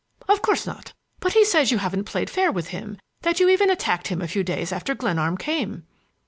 "Of 0.27 0.41
course 0.41 0.65
not. 0.65 0.93
But 1.19 1.33
he 1.33 1.45
says 1.45 1.69
you 1.71 1.77
haven't 1.77 2.05
played 2.05 2.27
fair 2.31 2.51
with 2.51 2.69
him, 2.69 2.97
that 3.21 3.39
you 3.39 3.49
even 3.49 3.69
attacked 3.69 4.07
him 4.07 4.19
a 4.19 4.27
few 4.27 4.43
days 4.43 4.71
after 4.71 4.95
Glenarm 4.95 5.37
came." 5.37 5.85